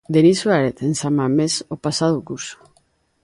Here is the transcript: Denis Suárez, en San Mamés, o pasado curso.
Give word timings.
Denis 0.13 0.37
Suárez, 0.41 0.75
en 0.87 0.93
San 1.01 1.13
Mamés, 1.19 1.53
o 1.75 1.77
pasado 1.85 2.17
curso. 2.27 2.57